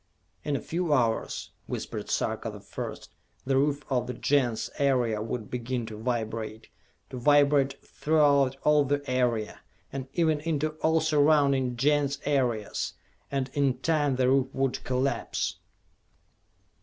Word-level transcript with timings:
"In 0.43 0.55
a 0.55 0.61
few 0.61 0.93
hours," 0.95 1.51
whispered 1.67 2.09
Sarka 2.09 2.49
the 2.49 2.59
First, 2.59 3.13
"the 3.45 3.55
roof 3.55 3.85
of 3.87 4.07
the 4.07 4.15
Gens 4.15 4.71
area 4.79 5.21
would 5.21 5.51
begin 5.51 5.85
to 5.85 5.97
vibrate, 6.01 6.69
to 7.11 7.17
vibrate 7.19 7.75
throughout 7.85 8.57
all 8.63 8.83
the 8.83 9.07
area, 9.07 9.59
and 9.93 10.07
even 10.13 10.39
into 10.39 10.69
all 10.81 11.01
surrounding 11.01 11.77
Gens 11.77 12.17
areas 12.25 12.93
and 13.29 13.51
in 13.53 13.77
time 13.77 14.15
the 14.15 14.27
roof 14.27 14.47
would 14.53 14.83
collapse!" 14.83 15.59